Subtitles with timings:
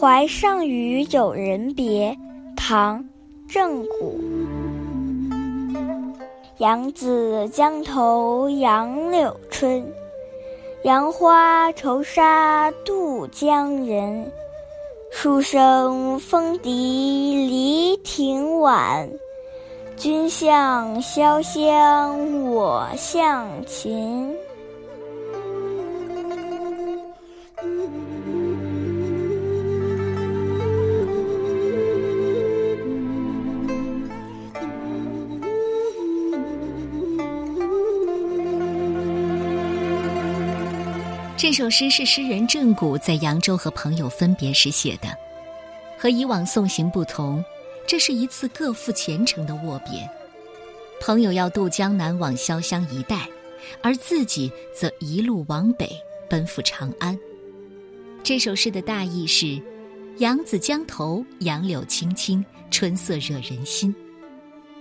[0.00, 2.16] 怀上与友人别，
[2.56, 2.98] 唐·
[3.46, 4.18] 郑谷。
[6.56, 9.86] 杨子江头杨柳春，
[10.84, 14.32] 杨花愁杀渡江人。
[15.12, 19.06] 书生风笛离亭晚，
[19.98, 24.34] 君向潇湘我向秦。
[41.40, 45.08] 这首诗是诗人郑谷在扬州和朋友分别时写的。
[45.98, 47.42] 和以往送行不同，
[47.86, 50.06] 这是一次各赴前程的握别。
[51.00, 53.26] 朋友要渡江南往潇湘一带，
[53.82, 55.88] 而自己则一路往北
[56.28, 57.18] 奔赴长安。
[58.22, 59.58] 这首诗的大意是：
[60.18, 63.94] 杨子江头，杨柳青青，春色惹人心。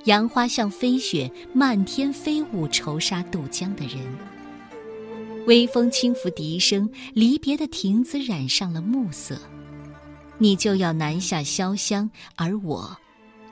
[0.04, 4.00] 杨花像飞雪，漫天飞舞，愁杀渡江的人。
[5.50, 9.36] 微风轻拂笛声，离别的亭子染上了暮色。
[10.38, 12.96] 你就要南下潇湘，而我，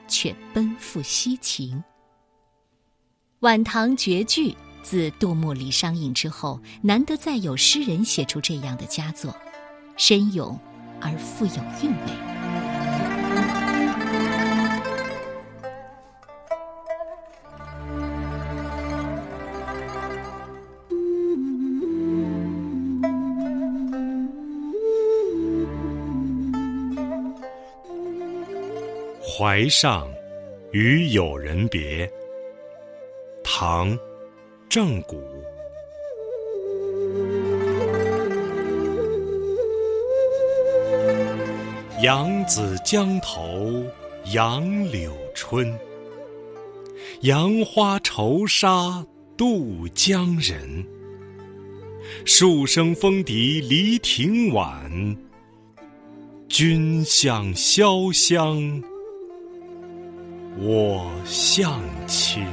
[0.06, 1.82] 却奔赴西秦。
[3.40, 9.34] 晚唐绝句自杜牧、李商隐之后，难得再有诗人写出这样的佳作，
[9.96, 10.56] 深咏
[11.00, 12.37] 而富有韵味。
[29.38, 30.12] 怀上，
[30.72, 32.10] 与友人别。
[33.44, 33.96] 唐，
[34.68, 35.22] 郑谷。
[42.02, 43.80] 杨子江头
[44.32, 45.72] 杨柳春，
[47.20, 49.06] 杨花愁杀
[49.36, 50.84] 渡江人。
[52.24, 55.16] 数声风笛离亭晚，
[56.48, 58.82] 君向潇湘。
[60.60, 62.44] 我向秦。